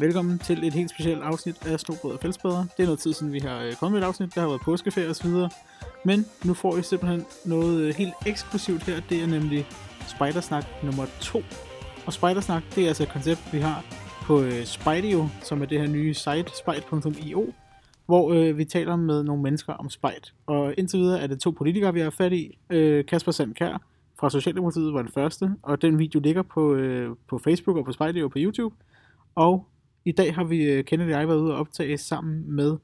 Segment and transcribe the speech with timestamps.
[0.00, 2.64] Velkommen til et helt specielt afsnit af Snobrød og Fællesbæder.
[2.76, 4.34] Det er noget tid siden, vi har øh, kommet med et afsnit.
[4.34, 5.30] Der har været påskeferie osv.
[6.04, 9.00] Men nu får I simpelthen noget øh, helt eksklusivt her.
[9.08, 9.66] Det er nemlig
[10.08, 11.42] Spidersnak nummer 2.
[12.06, 13.84] Og Spidersnak, det er altså et koncept, vi har
[14.22, 17.52] på øh, Spideo, som er det her nye site, spide.io,
[18.06, 20.30] hvor øh, vi taler med nogle mennesker om Spide.
[20.46, 22.58] Og indtil videre er det to politikere, vi har fat i.
[22.70, 23.82] Øh, Kasper Sandkær
[24.20, 27.92] fra Socialdemokratiet var den første, og den video ligger på, øh, på Facebook og på
[27.92, 28.74] Spideo og på YouTube.
[29.34, 29.66] Og
[30.04, 32.76] i dag har vi, øh, Kenneth og jeg, været ude og optage sammen med,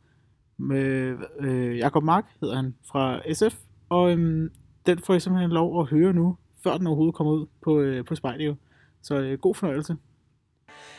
[0.57, 3.57] med øh, Jakob Mark, hedder han, fra SF.
[3.89, 4.51] Og øhm,
[4.87, 8.05] den får I simpelthen lov at høre nu, før den overhovedet kommer ud på, øh,
[8.05, 8.55] på Spejlio.
[9.03, 9.97] Så øh, god fornøjelse.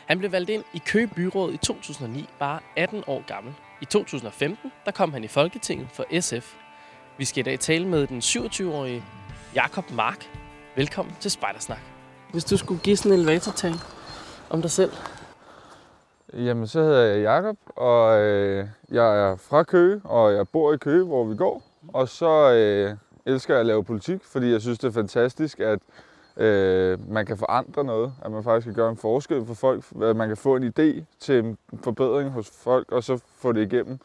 [0.06, 3.54] Han blev valgt ind i Køge Byråd i 2009, bare 18 år gammel.
[3.82, 6.56] I 2015 der kom han i Folketinget for SF.
[7.18, 9.04] Vi skal i dag tale med den 27-årige
[9.56, 10.26] Jakob Mark.
[10.76, 11.82] Velkommen til Spejdersnak.
[12.32, 13.74] Hvis du skulle give sådan en elevatortag
[14.50, 14.92] om dig selv,
[16.34, 20.78] Jamen, så hedder jeg Jakob og øh, jeg er fra Køge, og jeg bor i
[20.78, 21.64] Køge, hvor vi går.
[21.94, 25.80] Og så øh, elsker jeg at lave politik, fordi jeg synes, det er fantastisk, at
[26.38, 28.14] øh, man kan forandre noget.
[28.26, 29.84] At man faktisk kan gøre en forskel for folk.
[30.02, 33.74] At man kan få en idé til en forbedring hos folk, og så få det
[33.74, 34.00] igennem.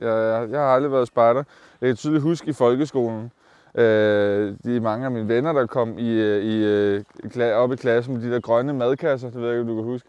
[0.00, 1.42] Jeg, jeg, jeg har aldrig været spejder.
[1.80, 3.32] Jeg kan tydeligt huske i folkeskolen,
[3.74, 8.14] øh, de mange af mine venner, der kom i, øh, i, i, op i klassen
[8.14, 10.08] med de der grønne madkasser, det ved jeg ikke, om du kan huske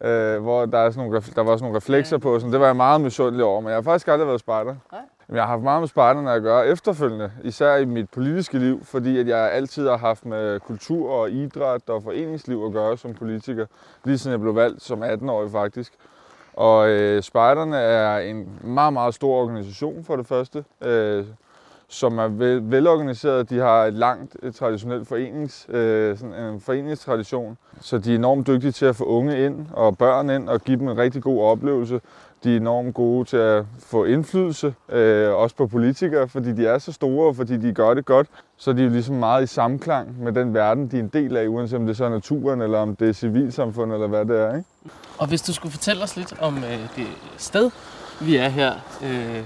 [0.00, 2.18] øh, hvor der, er sådan nogle, der var sådan nogle reflekser ja.
[2.18, 2.38] på.
[2.38, 4.74] Sådan, det var jeg meget misundelig over, men jeg har faktisk aldrig været spejder.
[4.92, 5.00] Nej.
[5.32, 9.18] Jeg har haft meget med spejderne at gøre efterfølgende, især i mit politiske liv, fordi
[9.18, 13.66] at jeg altid har haft med kultur og idræt og foreningsliv at gøre som politiker,
[14.04, 15.92] lige siden jeg blev valgt som 18-årig faktisk.
[16.54, 20.64] Og øh, spejderne er en meget, meget stor organisation for det første.
[20.84, 21.24] Øh,
[21.88, 23.50] som er vel, velorganiseret.
[23.50, 28.46] De har et langt et traditionelt forenings, øh, sådan en foreningstradition, så de er enormt
[28.46, 31.42] dygtige til at få unge ind og børn ind og give dem en rigtig god
[31.42, 32.00] oplevelse.
[32.44, 36.78] De er enormt gode til at få indflydelse, øh, også på politikere, fordi de er
[36.78, 38.26] så store, og fordi de gør det godt.
[38.56, 41.36] Så de er jo ligesom meget i samklang med den verden, de er en del
[41.36, 44.40] af, uanset om det så er naturen, eller om det er civilsamfundet, eller hvad det
[44.40, 44.56] er.
[44.56, 44.68] Ikke?
[45.18, 47.06] Og hvis du skulle fortælle os lidt om øh, det
[47.36, 47.70] sted,
[48.20, 48.72] vi er her,
[49.04, 49.44] øh,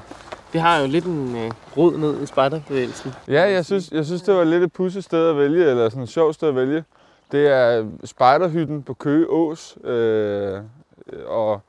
[0.52, 3.12] det har jo lidt en øh, rod ned i spejderbevægelsen.
[3.28, 6.02] Ja, jeg synes, jeg synes, det var lidt et pudsigt sted at vælge, eller sådan
[6.02, 6.84] et sjovt sted at vælge.
[7.32, 10.60] Det er øh, spejderhytten på Køge Ås, øh,
[11.26, 11.60] og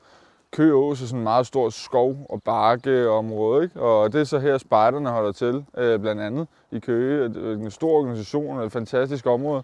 [0.52, 3.80] Køge Ås er sådan en meget stor skov- og bakkeområde, ikke?
[3.80, 7.28] og det er så her spejderne holder til, øh, blandt andet i Køge.
[7.28, 9.62] Det er en stor organisation og et fantastisk område.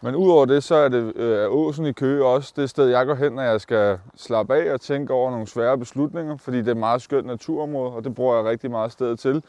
[0.00, 3.14] Men udover det, så er det øh, Åsen i Køge også det sted, jeg går
[3.14, 6.72] hen, når jeg skal slappe af og tænke over nogle svære beslutninger, fordi det er
[6.72, 9.42] et meget skønt naturområde, og det bruger jeg rigtig meget sted til.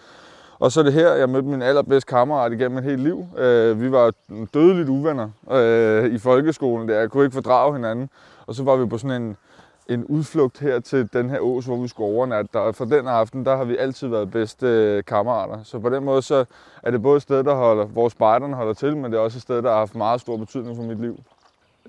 [0.60, 3.28] Og så er det her, jeg mødte min allerbedste kammerat igennem et helt liv.
[3.38, 4.14] Øh, vi var
[4.54, 8.10] dødeligt uvenner øh, i folkeskolen, der jeg kunne ikke fordrage hinanden.
[8.48, 9.38] Og så var vi på sådan en,
[9.90, 12.60] en udflugt her til den her ås, hvor vi skulle overnatte.
[12.60, 15.64] Og for den aften, der har vi altid været bedste øh, kammerater.
[15.64, 16.46] Så på den måde, så
[16.84, 19.38] er det både et sted, der holder, hvor spejderne holder til, men det er også
[19.38, 21.20] et sted, der har haft meget stor betydning for mit liv.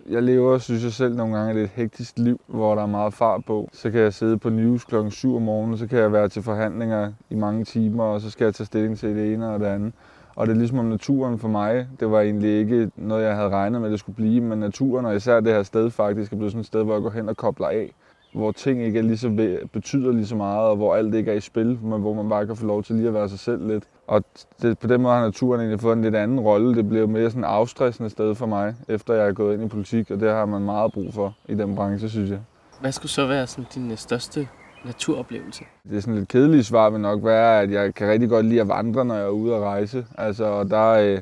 [0.08, 3.44] Jeg lever, synes jeg selv, nogle gange et hektisk liv, hvor der er meget fart
[3.46, 3.68] på.
[3.72, 6.42] Så kan jeg sidde på news klokken 7 om morgenen, så kan jeg være til
[6.42, 9.66] forhandlinger i mange timer, og så skal jeg tage stilling til det ene og det
[9.66, 9.92] andet.
[10.40, 13.48] Og det er ligesom om naturen for mig, det var egentlig ikke noget, jeg havde
[13.48, 16.52] regnet med, det skulle blive, men naturen og især det her sted faktisk er blevet
[16.52, 17.94] sådan et sted, hvor jeg går hen og kobler af.
[18.34, 21.34] Hvor ting ikke er lige så, betyder lige så meget, og hvor alt ikke er
[21.34, 23.66] i spil, men hvor man bare kan få lov til lige at være sig selv
[23.66, 23.84] lidt.
[24.06, 24.24] Og
[24.62, 26.74] det, på den måde har naturen egentlig fået en lidt anden rolle.
[26.74, 29.68] Det blev mere sådan et afstressende sted for mig, efter jeg er gået ind i
[29.68, 32.40] politik, og det har man meget brug for i den branche, synes jeg.
[32.80, 34.48] Hvad skulle så være sådan din øh, største
[34.84, 35.64] naturoplevelse?
[35.90, 38.60] Det er sådan lidt kedeligt svar vil nok være, at jeg kan rigtig godt lide
[38.60, 40.06] at vandre, når jeg er ude at rejse.
[40.18, 41.18] Altså, og der er øh,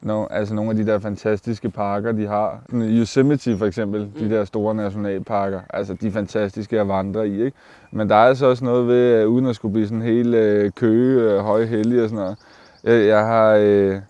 [0.00, 2.60] no, altså nogle af de der fantastiske parker, de har.
[2.72, 4.20] Yosemite for eksempel, mm.
[4.20, 5.60] de der store nationalparker.
[5.70, 7.56] Altså, de er fantastiske at vandre i, ikke?
[7.90, 10.70] Men der er altså også noget ved, uh, uden at skulle blive sådan helt uh,
[10.72, 12.38] køge, uh, højhellig og sådan noget.
[12.84, 13.56] Jeg, jeg har...
[13.56, 14.00] Uh,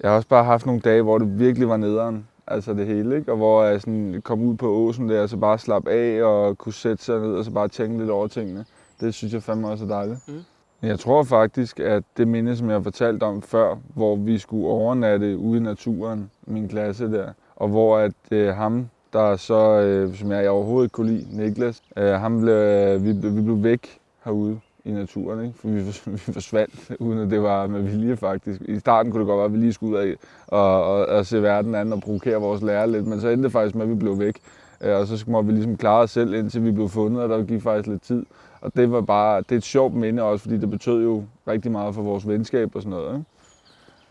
[0.00, 3.16] jeg har også bare haft nogle dage, hvor det virkelig var nederen altså det hele,
[3.16, 3.32] ikke?
[3.32, 6.58] og hvor jeg sådan kom ud på åsen der, og så bare slappe af og
[6.58, 8.64] kunne sætte sig ned og så bare tænke lidt over tingene.
[9.00, 10.28] Det synes jeg fandme også er dejligt.
[10.28, 10.42] Mm.
[10.82, 14.66] Jeg tror faktisk, at det minde, som jeg har fortalt om før, hvor vi skulle
[14.66, 20.14] overnatte ude i naturen, min klasse der, og hvor at øh, ham, der så, øh,
[20.14, 23.98] som jeg overhovedet ikke kunne lide, Niklas, øh, ham blev, øh, vi, vi blev væk
[24.24, 25.58] herude i naturen, ikke?
[25.58, 25.80] for vi,
[26.12, 28.60] vi forsvandt, uden at det var med vilje faktisk.
[28.60, 30.14] I starten kunne det godt være, at vi lige skulle ud af
[30.46, 33.52] og, og, og se verden anden og provokere vores lærer lidt, men så endte det
[33.52, 34.36] faktisk med, at vi blev væk.
[34.80, 37.44] Øh, og så måtte vi ligesom klare os selv, indtil vi blev fundet, og der
[37.44, 38.26] gik faktisk lidt tid.
[38.60, 41.72] Og det var bare, det er et sjovt minde også, fordi det betød jo rigtig
[41.72, 43.14] meget for vores venskab og sådan noget.
[43.14, 43.26] Ikke?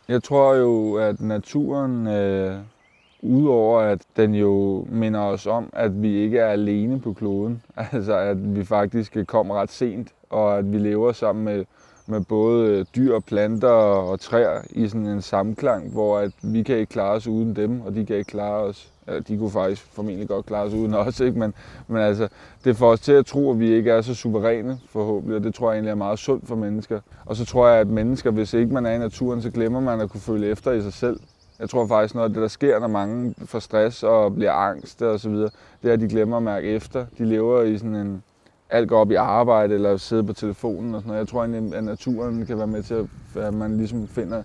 [0.08, 2.56] Jeg tror jo, at naturen øh,
[3.24, 7.64] Udover at den jo minder os om, at vi ikke er alene på kloden.
[7.92, 11.66] Altså at vi faktisk kommer ret sent, og at vi lever sammen med,
[12.08, 16.78] med både øh, dyr, planter og træer i sådan en samklang, hvor at vi kan
[16.78, 18.88] ikke klare os uden dem, og de kan ikke klare os.
[19.08, 21.40] Ja, de kunne faktisk formentlig godt klare os uden os, ikke?
[21.40, 21.54] Men,
[21.88, 22.28] men altså,
[22.64, 25.56] det får os til at tro, at vi ikke er så suveræne forhåbentlig, og det
[25.56, 27.00] tror jeg egentlig er meget sundt for mennesker.
[27.26, 30.02] Og så tror jeg, at mennesker, hvis ikke man er i naturen, så glemmer man
[30.02, 31.20] at kunne føle efter i sig selv.
[31.60, 35.02] Jeg tror faktisk, noget af det, der sker, når mange får stress og bliver angst
[35.02, 35.50] og så videre,
[35.84, 37.06] det er, at de glemmer at mærke efter.
[37.18, 38.24] De lever i sådan en,
[38.72, 41.20] alt går op i arbejde eller sidde på telefonen og sådan noget.
[41.20, 44.44] Jeg tror egentlig, at naturen kan være med til, at man ligesom finder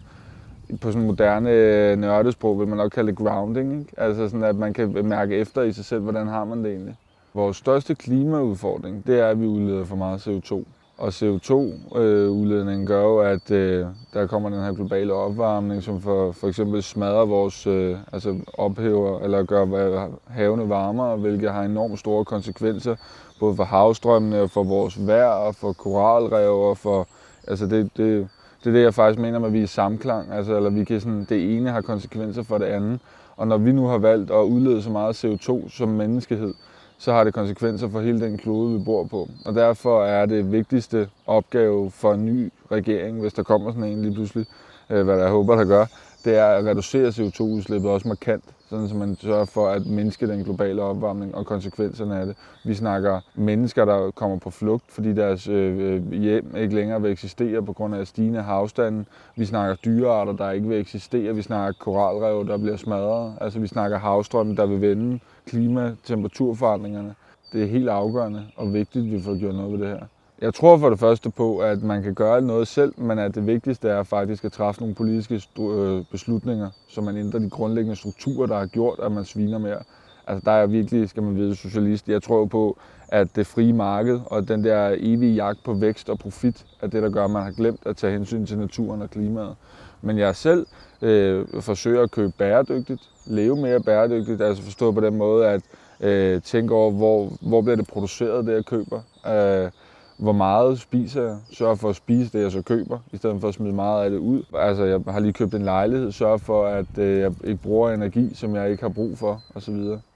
[0.80, 3.80] på sådan moderne øh, nørdesprog vil man nok kalde det grounding.
[3.80, 3.92] Ikke?
[3.96, 6.96] Altså sådan, at man kan mærke efter i sig selv, hvordan har man det egentlig.
[7.34, 10.64] Vores største klimaudfordring, det er, at vi udleder for meget CO2.
[10.98, 16.32] Og CO2-udledningen øh, gør jo, at øh, der kommer den her globale opvarmning, som for,
[16.32, 22.24] for eksempel smadrer vores, øh, altså ophæver eller gør havene varmere, hvilket har enormt store
[22.24, 22.96] konsekvenser,
[23.40, 27.08] både for havstrømmene og for vores vejr og for koralrev og for,
[27.48, 28.28] altså det, det,
[28.64, 30.84] det er det, jeg faktisk mener med, at vi er i samklang, altså, eller vi
[30.84, 33.00] kan sådan, det ene har konsekvenser for det andet.
[33.36, 36.54] Og når vi nu har valgt at udlede så meget CO2 som menneskehed,
[36.98, 39.28] så har det konsekvenser for hele den klode, vi bor på.
[39.44, 44.02] Og derfor er det vigtigste opgave for en ny regering, hvis der kommer sådan en
[44.02, 44.46] lige pludselig,
[44.90, 45.86] øh, hvad jeg håber, der gør,
[46.24, 50.44] det er at reducere CO2-udslippet også markant, sådan så man sørger for at mindske den
[50.44, 52.36] globale opvarmning og konsekvenserne af det.
[52.64, 57.10] Vi snakker mennesker, der kommer på flugt, fordi deres øh, øh hjem ikke længere vil
[57.10, 59.06] eksistere på grund af stigende havstanden.
[59.36, 61.34] Vi snakker dyrearter, der ikke vil eksistere.
[61.34, 63.34] Vi snakker koralrev, der bliver smadret.
[63.40, 67.14] Altså vi snakker havstrømme, der vil vende klima- temperaturforandringerne.
[67.52, 70.06] Det er helt afgørende og vigtigt, at vi får gjort noget ved det her.
[70.40, 73.46] Jeg tror for det første på, at man kan gøre noget selv, men at det
[73.46, 78.46] vigtigste er faktisk at træffe nogle politiske øh, beslutninger, så man ændrer de grundlæggende strukturer,
[78.46, 79.78] der har gjort, at man sviner mere.
[80.26, 82.08] Altså der er virkelig, skal man vide, socialist.
[82.08, 82.78] Jeg tror på,
[83.08, 87.02] at det frie marked og den der evige jagt på vækst og profit er det,
[87.02, 89.54] der gør, at man har glemt at tage hensyn til naturen og klimaet.
[90.02, 90.66] Men jeg selv
[91.02, 95.62] øh, forsøger at købe bæredygtigt, leve mere bæredygtigt, altså forstå på den måde, at
[96.00, 99.00] øh, tænke over, hvor, hvor bliver det produceret, det jeg køber.
[99.26, 99.70] Øh,
[100.18, 103.48] hvor meget spiser jeg, sørger for at spise det, jeg så køber, i stedet for
[103.48, 104.42] at smide meget af det ud.
[104.54, 108.34] Altså, jeg har lige købt en lejlighed, sørger for, at øh, jeg ikke bruger energi,
[108.34, 109.74] som jeg ikke har brug for, osv.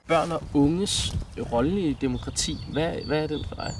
[0.08, 1.16] Børn og unges
[1.52, 3.72] rolle i demokrati, hvad, hvad er den for dig?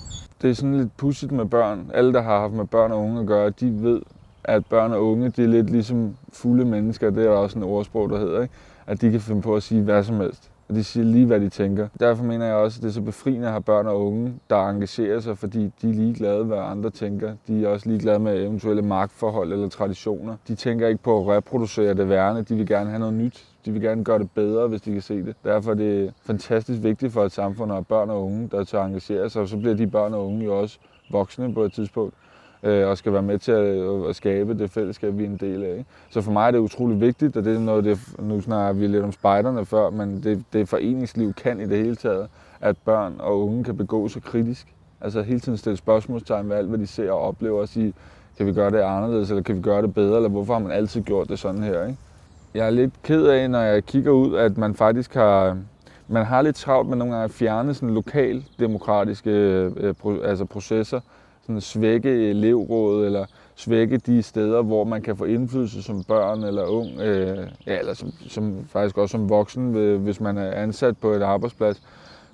[0.43, 1.91] Det er sådan lidt pudsigt med børn.
[1.95, 4.01] Alle, der har haft med børn og unge at gøre, de ved,
[4.45, 7.11] at børn og unge, de er lidt ligesom fulde mennesker.
[7.11, 8.55] Det er også en ordsprog, der hedder, ikke?
[8.87, 11.41] at de kan finde på at sige hvad som helst og de siger lige, hvad
[11.41, 11.89] de tænker.
[12.01, 14.69] Derfor mener jeg også, at det er så befriende at have børn og unge, der
[14.69, 17.33] engagerer sig, fordi de er ligeglade, hvad andre tænker.
[17.49, 20.37] De er også ligeglade med eventuelle magtforhold eller traditioner.
[20.49, 23.47] De tænker ikke på at reproducere det værende, de vil gerne have noget nyt.
[23.65, 25.37] De vil gerne gøre det bedre, hvis de kan se det.
[25.45, 28.85] Derfor er det fantastisk vigtigt for et samfund at have børn og unge, der tør
[28.85, 30.79] engagere sig, og så bliver de børn og unge jo også
[31.11, 32.15] voksne på et tidspunkt
[32.63, 35.37] øh, og skal være med til at, øh, at skabe det fællesskab, vi er en
[35.37, 35.71] del af.
[35.71, 35.85] Ikke?
[36.11, 38.87] Så for mig er det utrolig vigtigt, og det er noget, det, nu snakker vi
[38.87, 42.29] lidt om spejderne før, men det, det foreningsliv kan i det hele taget,
[42.61, 44.67] at børn og unge kan begå sig kritisk.
[45.01, 47.95] Altså hele tiden stille spørgsmålstegn ved alt, hvad de ser og oplever, og sige,
[48.37, 50.73] kan vi gøre det anderledes, eller kan vi gøre det bedre, eller hvorfor har man
[50.73, 51.87] altid gjort det sådan her?
[51.87, 51.99] Ikke?
[52.55, 55.59] Jeg er lidt ked af, når jeg kigger ud, at man faktisk har,
[56.09, 60.45] man har lidt travlt med nogle gange at fjerne sådan lokal demokratiske øh, øh altså
[60.45, 61.01] processer,
[61.51, 66.65] sådan svække elevrådet, eller svække de steder, hvor man kan få indflydelse som børn eller
[66.65, 70.99] ung, øh, ja, eller som, som, faktisk også som voksen, øh, hvis man er ansat
[70.99, 71.83] på et arbejdsplads.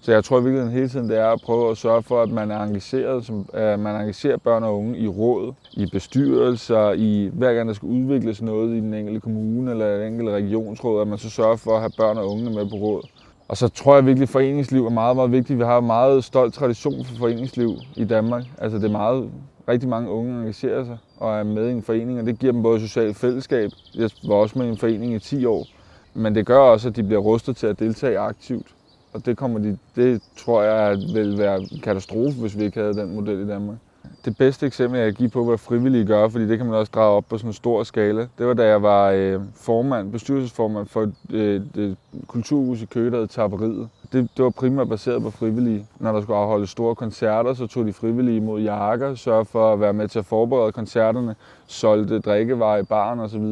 [0.00, 2.50] Så jeg tror virkelig hele tiden, det er at prøve at sørge for, at man
[2.50, 7.54] er engageret, som, at man engagerer børn og unge i råd, i bestyrelser, i hver
[7.54, 11.18] gang der skal udvikles noget i den enkelte kommune eller den enkelte regionsråd, at man
[11.18, 13.02] så sørger for at have børn og unge med på råd.
[13.49, 15.59] Og så tror jeg virkelig, at foreningsliv er meget, meget vigtigt.
[15.59, 18.45] Vi har en meget stolt tradition for foreningsliv i Danmark.
[18.59, 19.31] Altså det er meget,
[19.69, 22.62] rigtig mange unge engagerer sig og er med i en forening, og det giver dem
[22.62, 23.71] både socialt fællesskab.
[23.95, 25.67] Jeg var også med i en forening i 10 år.
[26.15, 28.67] Men det gør også, at de bliver rustet til at deltage aktivt.
[29.12, 32.95] Og det, kommer de, det tror jeg vil være en katastrofe, hvis vi ikke havde
[32.95, 33.76] den model i Danmark.
[34.26, 36.90] Det bedste eksempel, jeg kan give på, hvad frivillige gør, fordi det kan man også
[36.95, 40.87] drage op på sådan en stor skala, det var da jeg var øh, formand, bestyrelsesformand
[40.87, 43.88] for øh, det kulturhus i Køge, der hed Tapperiet.
[44.12, 45.87] Det, det var primært baseret på frivillige.
[45.99, 49.80] Når der skulle afholdes store koncerter, så tog de frivillige imod jakker, sørgede for at
[49.80, 51.35] være med til at forberede koncerterne,
[51.66, 53.45] solgte drikkevarer i baren osv.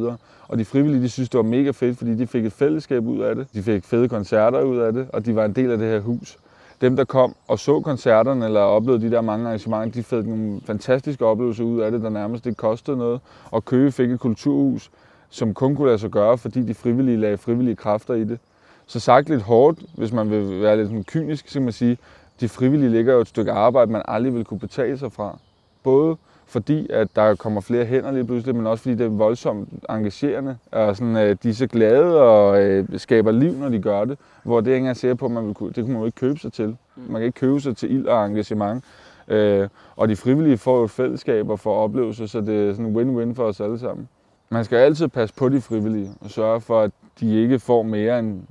[0.48, 3.20] Og de frivillige, de synes, det var mega fedt, fordi de fik et fællesskab ud
[3.20, 3.46] af det.
[3.54, 6.00] De fik fede koncerter ud af det, og de var en del af det her
[6.00, 6.38] hus
[6.84, 10.60] dem, der kom og så koncerterne eller oplevede de der mange arrangementer, de fik nogle
[10.66, 13.20] fantastiske oplevelser ud af det, der nærmest ikke kostede noget.
[13.50, 14.90] Og Køge fik et kulturhus,
[15.30, 18.38] som kun kunne lade sig gøre, fordi de frivillige lagde frivillige kræfter i det.
[18.86, 21.98] Så sagt lidt hårdt, hvis man vil være lidt sådan kynisk, så kan man sige,
[22.40, 25.38] de frivillige ligger jo et stykke arbejde, man aldrig vil kunne betale sig fra.
[25.82, 29.68] Både fordi, at der kommer flere hænder lige pludselig, men også fordi det er voldsomt
[29.90, 30.56] engagerende.
[30.72, 34.18] Og sådan, øh, de er så glade og øh, skaber liv, når de gør det.
[34.42, 36.16] Hvor det er ikke engang sikker på, at man vil det kunne man jo ikke
[36.16, 36.76] købe sig til.
[36.96, 38.84] Man kan ikke købe sig til ild og engagement.
[39.28, 42.86] Øh, og de frivillige får jo et fællesskab og får oplevelser, så det er sådan
[42.86, 44.08] en win-win for os alle sammen.
[44.48, 48.18] Man skal altid passe på de frivillige og sørge for, at de ikke får mere,
[48.18, 48.42] end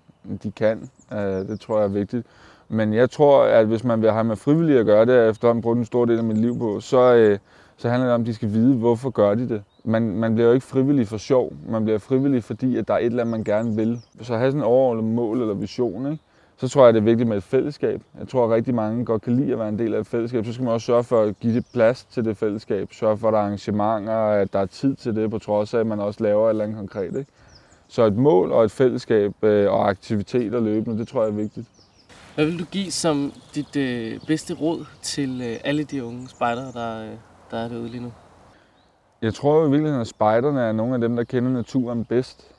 [0.44, 0.90] de kan.
[1.14, 2.28] Øh, det tror jeg er vigtigt.
[2.70, 5.62] Men jeg tror, at hvis man vil have med frivillige at gøre det, efter at
[5.62, 7.38] brugt en stor del af mit liv på, så, øh,
[7.78, 9.64] så handler det om, at de skal vide, hvorfor gør de det.
[9.84, 11.54] Man, man bliver jo ikke frivillig for sjov.
[11.70, 14.02] Man bliver frivillig, fordi at der er et eller andet, man gerne vil.
[14.22, 16.24] Så have sådan en overordnet mål eller vision, ikke?
[16.58, 18.02] så tror jeg, det er vigtigt med et fællesskab.
[18.20, 20.46] Jeg tror, at rigtig mange godt kan lide at være en del af et fællesskab.
[20.46, 22.94] Så skal man også sørge for at give det plads til det fællesskab.
[22.94, 25.80] Sørge for, at der er arrangementer, at der er tid til det, på trods af,
[25.80, 27.18] at man også laver et eller andet konkret.
[27.18, 27.32] Ikke?
[27.88, 31.68] Så et mål og et fællesskab øh, og aktiviteter løbende, det tror jeg er vigtigt.
[32.36, 36.72] Hvad vil du give som dit øh, bedste råd til øh, alle de unge spejdere,
[36.74, 37.18] der, øh,
[37.54, 38.12] der er derude lige nu?
[39.22, 42.52] Jeg tror jo i virkeligheden, at spejderne er nogle af dem, der kender naturen bedst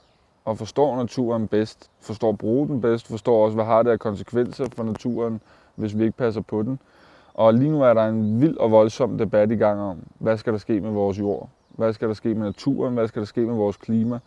[0.44, 3.98] og forstår naturen bedst, forstår at bruge den bedst, forstår også, hvad har det af
[3.98, 5.40] konsekvenser for naturen,
[5.74, 6.78] hvis vi ikke passer på den.
[7.34, 10.52] Og lige nu er der en vild og voldsom debat i gang om, hvad skal
[10.52, 11.48] der ske med vores jord?
[11.68, 12.94] Hvad skal der ske med naturen?
[12.94, 14.18] Hvad skal der ske med vores klima?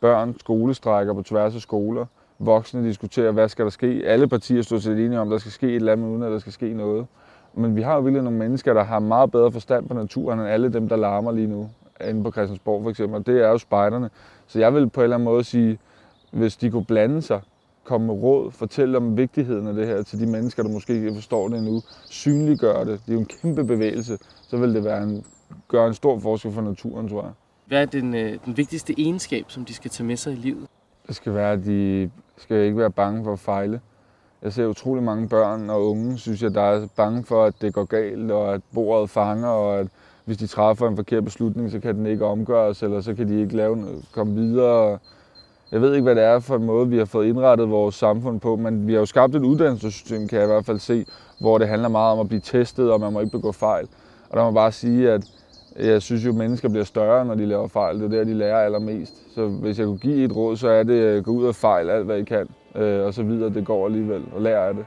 [0.00, 2.06] Børn skolestrækker på tværs af skoler.
[2.38, 4.02] Voksne diskuterer, hvad skal der ske?
[4.06, 6.32] Alle partier står til enige om, at der skal ske et eller andet, uden at
[6.32, 7.06] der skal ske noget.
[7.54, 10.48] Men vi har jo virkelig nogle mennesker, der har meget bedre forstand på naturen, end
[10.48, 11.70] alle dem, der larmer lige nu.
[12.08, 13.18] Inde på Christiansborg for eksempel.
[13.18, 14.10] Og det er jo spejderne.
[14.46, 15.78] Så jeg vil på en eller anden måde sige,
[16.30, 17.40] hvis de kunne blande sig,
[17.84, 21.14] komme med råd, fortælle om vigtigheden af det her til de mennesker, der måske ikke
[21.14, 21.80] forstår det endnu,
[22.10, 23.00] synliggøre det.
[23.06, 24.18] Det er jo en kæmpe bevægelse.
[24.48, 25.24] Så vil det være en,
[25.68, 27.32] gøre en stor forskel for naturen, tror jeg.
[27.66, 30.66] Hvad er den, øh, den vigtigste egenskab, som de skal tage med sig i livet?
[31.08, 33.80] Det skal være, at de skal ikke være bange for at fejle.
[34.42, 37.74] Jeg ser utrolig mange børn og unge, synes jeg, der er bange for, at det
[37.74, 39.86] går galt, og at bordet fanger, og at
[40.24, 43.40] hvis de træffer en forkert beslutning, så kan den ikke omgøres, eller så kan de
[43.40, 44.98] ikke lave, komme videre.
[45.72, 48.40] Jeg ved ikke, hvad det er for en måde, vi har fået indrettet vores samfund
[48.40, 51.06] på, men vi har jo skabt et uddannelsessystem, kan jeg i hvert fald se,
[51.40, 53.88] hvor det handler meget om at blive testet, og man må ikke begå fejl.
[54.30, 55.22] Og der må bare sige, at
[55.78, 57.96] jeg synes jo, at mennesker bliver større, når de laver fejl.
[58.00, 59.12] Det er der, de lærer allermest.
[59.34, 61.90] Så hvis jeg kunne give et råd, så er det at gå ud og fejl
[61.90, 62.48] alt, hvad I kan.
[62.76, 64.84] Øh, og så videre, det går alligevel, og lære af det.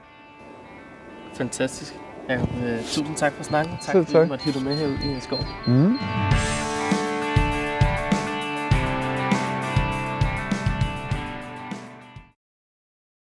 [1.33, 1.99] Fantastisk.
[2.29, 3.73] Ja, øh, tusind tak for snakken.
[3.81, 4.27] Tak, Selv fordi du tak.
[4.29, 5.45] måtte hive med herud i skoven.
[5.67, 5.93] Mm.